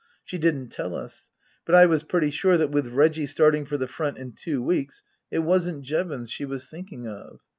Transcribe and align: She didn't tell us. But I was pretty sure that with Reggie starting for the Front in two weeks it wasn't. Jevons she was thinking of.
She 0.23 0.39
didn't 0.39 0.69
tell 0.69 0.95
us. 0.95 1.29
But 1.63 1.75
I 1.75 1.85
was 1.85 2.01
pretty 2.03 2.31
sure 2.31 2.57
that 2.57 2.71
with 2.71 2.87
Reggie 2.87 3.27
starting 3.27 3.65
for 3.67 3.77
the 3.77 3.87
Front 3.87 4.17
in 4.17 4.31
two 4.31 4.59
weeks 4.63 5.03
it 5.29 5.43
wasn't. 5.43 5.83
Jevons 5.83 6.31
she 6.31 6.43
was 6.43 6.67
thinking 6.67 7.07
of. 7.07 7.41